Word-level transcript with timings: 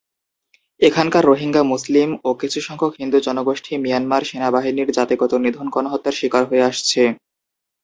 এখানকার 0.81 1.23
রোহিঙ্গা 1.25 1.63
মুসলিম 1.71 2.09
ও 2.23 2.29
কিছু 2.41 2.59
হিন্দু 2.99 3.17
জনগোষ্ঠী 3.27 3.73
মিয়ানমার 3.77 4.21
সেনাবাহিনীর 4.29 4.89
জাতিগত 4.97 5.31
নিধন 5.43 5.67
গণহত্যার 5.75 6.17
শিকার 6.19 6.43
হয়ে 6.49 6.67
আসছে। 6.69 7.01